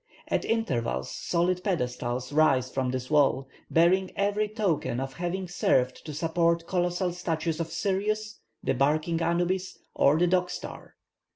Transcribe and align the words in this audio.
At 0.29 0.45
intervals 0.45 1.11
solid 1.11 1.63
pedestals 1.63 2.33
rise 2.33 2.71
from 2.71 2.89
this 2.89 3.11
wall, 3.11 3.47
bearing 3.69 4.09
every 4.15 4.47
token 4.47 4.99
of 4.99 5.13
having 5.13 5.47
served 5.47 6.03
to 6.07 6.11
support 6.15 6.65
colossal 6.65 7.13
statues 7.13 7.59
of 7.59 7.71
Sirius, 7.71 8.39
the 8.63 8.73
barking 8.73 9.21
Anubis, 9.21 9.77
or 9.93 10.17
the 10.17 10.25
Dog 10.25 10.49
star. 10.49 10.95